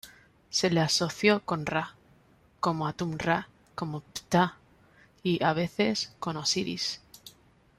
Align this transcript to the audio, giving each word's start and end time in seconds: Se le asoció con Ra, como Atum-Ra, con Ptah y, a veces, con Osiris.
Se 0.49 0.71
le 0.71 0.79
asoció 0.81 1.43
con 1.45 1.67
Ra, 1.67 1.93
como 2.59 2.87
Atum-Ra, 2.87 3.49
con 3.75 4.01
Ptah 4.01 4.57
y, 5.21 5.43
a 5.43 5.53
veces, 5.53 6.11
con 6.17 6.37
Osiris. 6.37 7.01